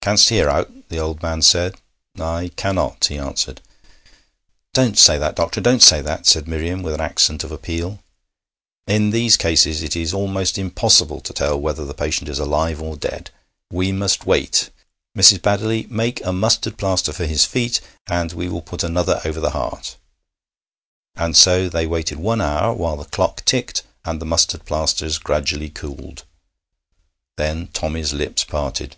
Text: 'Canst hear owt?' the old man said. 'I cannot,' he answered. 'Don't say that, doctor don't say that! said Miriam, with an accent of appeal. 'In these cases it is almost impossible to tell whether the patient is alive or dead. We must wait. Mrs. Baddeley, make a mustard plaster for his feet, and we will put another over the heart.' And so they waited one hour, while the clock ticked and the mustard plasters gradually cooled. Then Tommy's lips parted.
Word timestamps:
'Canst 0.00 0.30
hear 0.30 0.48
owt?' 0.48 0.88
the 0.88 0.98
old 0.98 1.20
man 1.22 1.42
said. 1.42 1.74
'I 2.18 2.52
cannot,' 2.56 3.04
he 3.08 3.18
answered. 3.18 3.60
'Don't 4.72 4.96
say 4.96 5.18
that, 5.18 5.36
doctor 5.36 5.60
don't 5.60 5.82
say 5.82 6.00
that! 6.00 6.24
said 6.24 6.48
Miriam, 6.48 6.82
with 6.82 6.94
an 6.94 7.00
accent 7.02 7.44
of 7.44 7.52
appeal. 7.52 7.98
'In 8.86 9.10
these 9.10 9.36
cases 9.36 9.82
it 9.82 9.94
is 9.94 10.14
almost 10.14 10.56
impossible 10.56 11.20
to 11.20 11.34
tell 11.34 11.60
whether 11.60 11.84
the 11.84 11.92
patient 11.92 12.30
is 12.30 12.38
alive 12.38 12.80
or 12.80 12.96
dead. 12.96 13.28
We 13.70 13.92
must 13.92 14.24
wait. 14.24 14.70
Mrs. 15.14 15.42
Baddeley, 15.42 15.86
make 15.90 16.24
a 16.24 16.32
mustard 16.32 16.78
plaster 16.78 17.12
for 17.12 17.26
his 17.26 17.44
feet, 17.44 17.82
and 18.06 18.32
we 18.32 18.48
will 18.48 18.62
put 18.62 18.82
another 18.82 19.20
over 19.26 19.40
the 19.40 19.50
heart.' 19.50 19.96
And 21.16 21.36
so 21.36 21.68
they 21.68 21.86
waited 21.86 22.18
one 22.18 22.40
hour, 22.40 22.72
while 22.72 22.96
the 22.96 23.04
clock 23.04 23.44
ticked 23.44 23.82
and 24.06 24.22
the 24.22 24.24
mustard 24.24 24.64
plasters 24.64 25.18
gradually 25.18 25.68
cooled. 25.68 26.24
Then 27.36 27.66
Tommy's 27.74 28.14
lips 28.14 28.42
parted. 28.42 28.96